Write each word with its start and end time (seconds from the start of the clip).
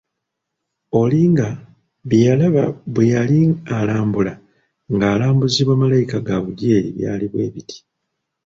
Olinga 1.01 1.47
bye 2.07 2.21
yalaba 2.27 2.63
bwe 2.93 3.05
yali 3.13 3.39
alambula, 3.77 4.33
nga 4.93 5.05
alambuzibwa 5.13 5.73
Malayika 5.83 6.25
Gaabulyeri 6.27 6.89
byali 6.97 7.25
bwe 7.31 7.45
biti 7.53 7.77